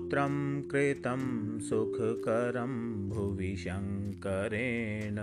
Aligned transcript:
स्तोत्रं 0.00 0.34
कृतं 0.70 1.22
सुखकरं 1.60 2.72
भुवि 3.08 3.54
शङ्करेण 3.62 5.18